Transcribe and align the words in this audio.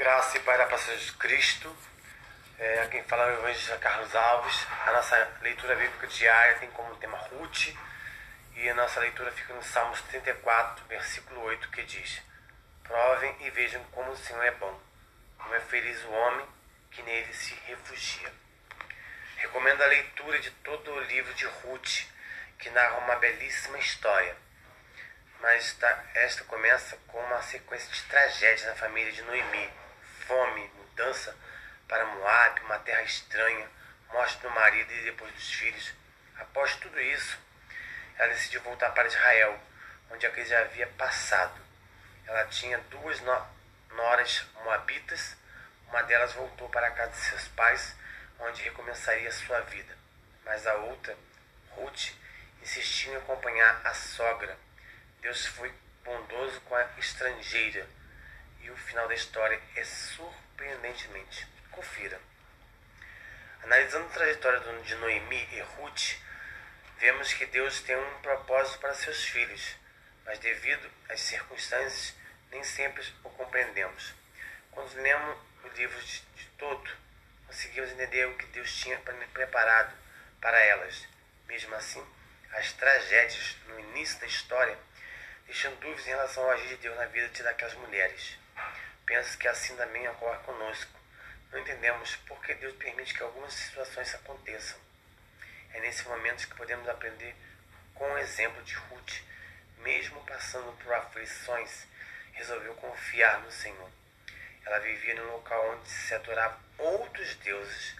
Graça 0.00 0.38
e 0.38 0.40
Pai 0.40 0.56
da 0.56 0.64
Paz 0.64 0.86
Jesus 0.86 1.10
Cristo. 1.10 1.76
É, 2.58 2.86
quem 2.86 3.04
fala 3.04 3.24
é 3.24 3.34
o 3.34 3.38
evangelista 3.40 3.76
Carlos 3.76 4.16
Alves. 4.16 4.66
A 4.86 4.92
nossa 4.92 5.30
leitura 5.42 5.76
bíblica 5.76 6.06
diária 6.06 6.56
tem 6.56 6.70
como 6.70 6.96
tema 6.96 7.18
Ruth. 7.18 7.76
E 8.56 8.66
a 8.70 8.74
nossa 8.74 8.98
leitura 8.98 9.30
fica 9.30 9.52
no 9.52 9.62
Salmos 9.62 10.00
34, 10.00 10.86
versículo 10.86 11.42
8, 11.42 11.68
que 11.68 11.82
diz: 11.82 12.22
Provem 12.82 13.36
e 13.40 13.50
vejam 13.50 13.84
como 13.92 14.10
o 14.10 14.16
Senhor 14.16 14.42
é 14.42 14.52
bom. 14.52 14.80
Como 15.36 15.54
é 15.54 15.60
feliz 15.60 16.02
o 16.04 16.10
homem 16.10 16.48
que 16.92 17.02
nele 17.02 17.34
se 17.34 17.52
refugia. 17.66 18.32
Recomendo 19.36 19.82
a 19.82 19.86
leitura 19.86 20.38
de 20.38 20.50
todo 20.50 20.92
o 20.92 21.00
livro 21.00 21.34
de 21.34 21.44
Ruth, 21.44 22.06
que 22.58 22.70
narra 22.70 22.96
uma 23.00 23.16
belíssima 23.16 23.76
história. 23.78 24.34
Mas 25.42 25.76
esta 26.14 26.42
começa 26.44 26.96
com 27.06 27.18
uma 27.18 27.42
sequência 27.42 27.92
de 27.92 28.02
tragédias 28.04 28.66
na 28.66 28.74
família 28.76 29.12
de 29.12 29.20
Noemi 29.20 29.89
fome, 30.30 30.70
mudança 30.76 31.36
para 31.88 32.06
Moab, 32.06 32.60
uma 32.60 32.78
terra 32.78 33.02
estranha, 33.02 33.68
morte 34.12 34.38
do 34.38 34.50
marido 34.50 34.92
e 34.92 35.02
depois 35.02 35.32
dos 35.32 35.52
filhos. 35.54 35.92
Após 36.38 36.76
tudo 36.76 37.00
isso, 37.00 37.36
ela 38.16 38.32
decidiu 38.32 38.62
voltar 38.62 38.90
para 38.90 39.08
Israel, 39.08 39.58
onde 40.08 40.24
a 40.24 40.30
crise 40.30 40.54
havia 40.54 40.86
passado. 40.86 41.60
Ela 42.28 42.44
tinha 42.44 42.78
duas 42.90 43.20
noras 43.90 44.46
moabitas, 44.62 45.36
uma 45.88 46.00
delas 46.04 46.32
voltou 46.34 46.68
para 46.68 46.86
a 46.86 46.92
casa 46.92 47.10
de 47.10 47.18
seus 47.18 47.48
pais, 47.48 47.96
onde 48.38 48.62
recomeçaria 48.62 49.32
sua 49.32 49.60
vida. 49.62 49.98
Mas 50.44 50.64
a 50.64 50.74
outra, 50.74 51.16
Ruth, 51.70 52.12
insistiu 52.62 53.14
em 53.14 53.16
acompanhar 53.16 53.80
a 53.84 53.92
sogra. 53.94 54.56
Deus 55.20 55.44
foi 55.46 55.74
bondoso 56.04 56.60
com 56.60 56.76
a 56.76 56.84
estrangeira 56.98 57.84
o 58.72 58.76
final 58.76 59.08
da 59.08 59.14
história 59.14 59.60
é 59.76 59.84
surpreendentemente. 59.84 61.46
Confira. 61.70 62.20
Analisando 63.62 64.06
a 64.06 64.10
trajetória 64.10 64.60
de 64.82 64.94
Noemi 64.96 65.48
e 65.52 65.60
Ruth, 65.60 66.16
vemos 66.98 67.32
que 67.34 67.46
Deus 67.46 67.80
tem 67.82 67.96
um 67.96 68.20
propósito 68.20 68.78
para 68.78 68.94
seus 68.94 69.24
filhos, 69.24 69.76
mas 70.24 70.38
devido 70.38 70.90
às 71.08 71.20
circunstâncias, 71.20 72.14
nem 72.50 72.64
sempre 72.64 73.04
o 73.22 73.30
compreendemos. 73.30 74.14
Quando 74.70 74.94
lemos 75.00 75.38
o 75.64 75.68
livro 75.68 76.00
de, 76.00 76.20
de 76.20 76.46
todo, 76.58 76.90
conseguimos 77.46 77.90
entender 77.90 78.26
o 78.26 78.36
que 78.36 78.46
Deus 78.46 78.72
tinha 78.74 78.98
preparado 79.32 79.94
para 80.40 80.58
elas. 80.58 81.06
Mesmo 81.46 81.74
assim, 81.74 82.04
as 82.52 82.72
tragédias 82.72 83.56
no 83.66 83.78
início 83.78 84.18
da 84.20 84.26
história 84.26 84.78
deixam 85.46 85.74
dúvidas 85.76 86.06
em 86.06 86.10
relação 86.10 86.44
ao 86.44 86.50
agir 86.50 86.68
de 86.68 86.76
Deus 86.76 86.96
na 86.96 87.06
vida 87.06 87.28
de 87.28 87.42
daquelas 87.42 87.74
mulheres. 87.74 88.39
Penso 89.06 89.36
que 89.38 89.48
assim 89.48 89.76
também 89.76 90.08
ocorre 90.08 90.38
conosco. 90.44 90.98
Não 91.50 91.58
entendemos 91.58 92.16
por 92.16 92.40
que 92.42 92.54
Deus 92.54 92.74
permite 92.76 93.12
que 93.12 93.22
algumas 93.22 93.52
situações 93.52 94.14
aconteçam. 94.14 94.78
É 95.72 95.80
nesse 95.80 96.06
momento 96.06 96.48
que 96.48 96.54
podemos 96.54 96.88
aprender 96.88 97.34
com 97.94 98.10
o 98.10 98.18
exemplo 98.18 98.62
de 98.62 98.74
Ruth, 98.74 99.22
mesmo 99.78 100.24
passando 100.24 100.72
por 100.78 100.92
aflições, 100.94 101.86
resolveu 102.32 102.74
confiar 102.76 103.40
no 103.40 103.50
Senhor. 103.50 103.90
Ela 104.64 104.78
vivia 104.78 105.14
num 105.14 105.32
local 105.32 105.72
onde 105.72 105.88
se 105.88 106.14
adorava 106.14 106.58
outros 106.78 107.34
deuses, 107.36 107.96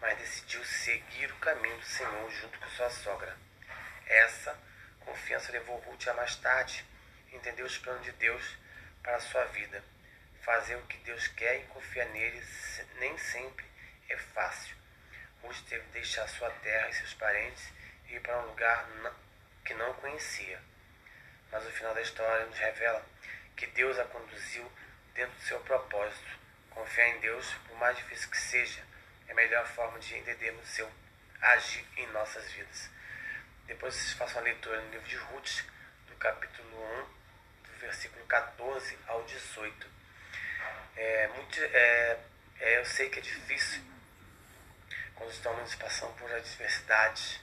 mas 0.00 0.18
decidiu 0.18 0.64
seguir 0.64 1.30
o 1.30 1.36
caminho 1.36 1.76
do 1.76 1.84
Senhor 1.84 2.30
junto 2.30 2.58
com 2.58 2.68
sua 2.70 2.90
sogra. 2.90 3.36
Essa 4.06 4.58
confiança 5.00 5.52
levou 5.52 5.76
Ruth 5.78 6.08
a 6.08 6.14
mais 6.14 6.36
tarde 6.36 6.84
entender 7.32 7.62
os 7.62 7.78
planos 7.78 8.02
de 8.04 8.12
Deus 8.12 8.56
para 9.02 9.16
a 9.16 9.20
sua 9.20 9.44
vida 9.46 9.82
Fazer 10.42 10.74
o 10.74 10.82
que 10.86 10.98
Deus 10.98 11.28
quer 11.28 11.60
e 11.60 11.66
confiar 11.68 12.08
nele 12.08 12.44
nem 12.98 13.16
sempre 13.16 13.64
é 14.08 14.16
fácil. 14.16 14.74
Ruth 15.40 15.62
teve 15.68 15.84
de 15.84 15.92
deixar 15.92 16.28
sua 16.28 16.50
terra 16.50 16.88
e 16.88 16.94
seus 16.94 17.14
parentes 17.14 17.72
e 18.08 18.16
ir 18.16 18.20
para 18.20 18.40
um 18.40 18.46
lugar 18.46 18.88
que 19.64 19.72
não 19.74 19.94
conhecia. 19.94 20.60
Mas 21.52 21.64
o 21.64 21.70
final 21.70 21.94
da 21.94 22.00
história 22.00 22.44
nos 22.46 22.58
revela 22.58 23.06
que 23.56 23.68
Deus 23.68 23.96
a 24.00 24.04
conduziu 24.06 24.70
dentro 25.14 25.32
do 25.36 25.42
seu 25.42 25.60
propósito. 25.60 26.40
Confiar 26.70 27.10
em 27.10 27.20
Deus, 27.20 27.54
por 27.68 27.76
mais 27.76 27.96
difícil 27.96 28.28
que 28.28 28.38
seja, 28.38 28.82
é 29.28 29.32
a 29.32 29.36
melhor 29.36 29.64
forma 29.64 30.00
de 30.00 30.18
entendermos 30.18 30.66
seu 30.66 30.90
agir 31.40 31.86
em 31.98 32.06
nossas 32.08 32.50
vidas. 32.50 32.90
Depois 33.66 33.94
vocês 33.94 34.14
façam 34.14 34.40
a 34.40 34.44
leitura 34.44 34.80
no 34.80 34.90
livro 34.90 35.08
de 35.08 35.16
Ruth, 35.16 35.62
do 36.08 36.16
capítulo 36.16 36.84
1, 36.98 37.04
do 37.04 37.21
versículo 37.82 38.24
14 38.26 38.98
ao 39.06 39.22
18. 39.24 39.86
É, 40.96 41.28
muito, 41.28 41.60
é, 41.60 42.18
é, 42.60 42.78
eu 42.78 42.84
sei 42.86 43.10
que 43.10 43.18
é 43.18 43.22
difícil 43.22 43.82
quando 45.14 45.30
estamos 45.30 45.74
passando 45.76 46.14
por 46.16 46.30
adversidades, 46.32 47.40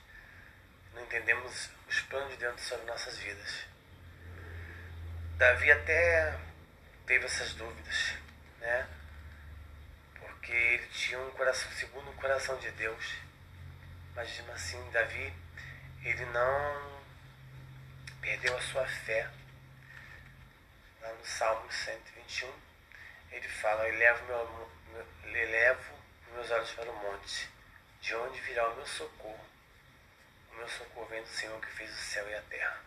não 0.94 1.04
entendemos 1.04 1.70
os 1.88 2.02
planos 2.02 2.32
de 2.32 2.38
Deus 2.38 2.60
sobre 2.62 2.86
nossas 2.86 3.18
vidas. 3.18 3.66
Davi 5.38 5.72
até 5.72 6.38
teve 7.06 7.26
essas 7.26 7.54
dúvidas, 7.54 8.14
né? 8.60 8.88
Porque 10.20 10.52
ele 10.52 10.88
tinha 10.88 11.20
um 11.20 11.32
coração 11.32 11.72
segundo 11.72 12.10
o 12.10 12.16
coração 12.16 12.58
de 12.60 12.70
Deus. 12.72 13.16
Mas 14.16 14.30
mesmo 14.32 14.52
assim, 14.52 14.92
Davi, 14.92 15.34
ele 16.04 16.26
não 16.26 17.02
perdeu 18.20 18.58
a 18.58 18.62
sua 18.62 18.86
fé. 18.86 19.30
No 21.19 21.25
Salmo 21.25 21.69
121, 21.69 22.50
ele 23.31 23.50
fala, 23.50 23.85
eu 23.90 24.00
levo, 24.00 24.25
meu, 24.25 24.72
meu, 24.94 25.50
levo 25.52 26.00
meus 26.31 26.50
olhos 26.50 26.72
para 26.72 26.90
o 26.90 26.96
monte, 26.96 27.50
de 28.00 28.16
onde 28.16 28.40
virá 28.40 28.69
o 28.69 28.75
meu 28.78 28.88
socorro. 28.88 29.46
O 30.50 30.56
meu 30.56 30.69
socorro 30.69 31.08
vem 31.08 31.22
do 31.22 31.28
Senhor 31.28 31.59
que 31.59 31.68
fez 31.74 31.91
o 31.91 32.02
céu 32.02 32.25
e 32.29 32.35
a 32.35 32.41
terra. 32.44 32.81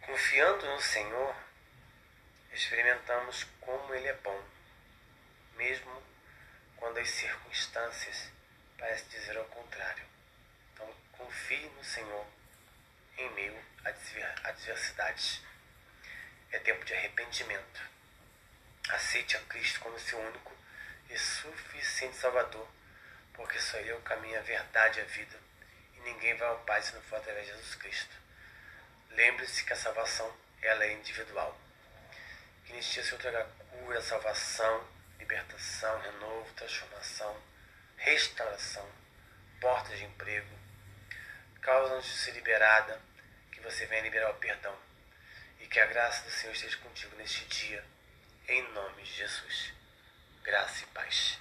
Confiando 0.00 0.64
no 0.66 0.80
Senhor, 0.80 1.36
experimentamos 2.50 3.44
como 3.60 3.94
Ele 3.94 4.08
é 4.08 4.14
bom, 4.14 4.42
mesmo 5.56 6.02
quando 6.78 6.96
as 6.96 7.10
circunstâncias 7.10 8.30
parecem 8.78 9.08
dizer 9.08 9.36
ao 9.36 9.44
contrário. 9.44 10.06
Então, 10.72 10.90
confie 11.12 11.68
no 11.76 11.84
Senhor 11.84 12.26
em 13.18 13.28
meio 13.34 13.62
a 13.84 14.48
adversidades. 14.48 15.42
É 16.56 16.58
tempo 16.60 16.86
de 16.86 16.94
arrependimento 16.94 17.82
Aceite 18.88 19.36
a 19.36 19.40
Cristo 19.40 19.78
como 19.80 20.00
seu 20.00 20.18
único 20.18 20.56
e 21.10 21.18
suficiente 21.18 22.16
Salvador, 22.16 22.66
porque 23.34 23.60
só 23.60 23.76
Ele 23.76 23.90
é 23.90 23.94
o 23.94 24.00
caminho, 24.00 24.38
a 24.38 24.42
verdade 24.42 24.98
e 24.98 25.02
a 25.02 25.04
vida, 25.04 25.38
e 25.94 26.00
ninguém 26.00 26.34
vai 26.34 26.48
ao 26.48 26.60
Pai 26.60 26.80
se 26.80 26.94
não 26.94 27.02
for 27.02 27.16
através 27.16 27.46
de 27.46 27.52
Jesus 27.52 27.74
Cristo. 27.74 28.16
Lembre-se 29.10 29.64
que 29.64 29.72
a 29.74 29.76
salvação 29.76 30.34
ela 30.62 30.82
é 30.82 30.94
individual. 30.94 31.60
Que 32.64 32.72
neste 32.72 32.94
dia 32.94 33.02
o 33.02 33.04
Senhor 33.04 33.20
traga 33.20 33.44
cura, 33.70 34.00
salvação, 34.00 34.88
libertação, 35.18 36.00
renovo, 36.00 36.54
transformação, 36.54 37.38
restauração, 37.98 38.90
portas 39.60 39.98
de 39.98 40.04
emprego, 40.06 40.58
causas 41.60 42.02
de 42.06 42.12
ser 42.12 42.30
liberada, 42.30 42.98
que 43.52 43.60
você 43.60 43.84
venha 43.84 44.04
liberar 44.04 44.30
o 44.30 44.34
perdão. 44.38 44.85
Que 45.76 45.80
a 45.80 45.86
graça 45.88 46.24
do 46.24 46.30
Senhor 46.30 46.54
esteja 46.54 46.78
contigo 46.78 47.14
neste 47.16 47.44
dia, 47.48 47.84
em 48.48 48.62
nome 48.72 49.02
de 49.02 49.12
Jesus. 49.12 49.74
Graça 50.42 50.84
e 50.84 50.86
paz. 50.86 51.38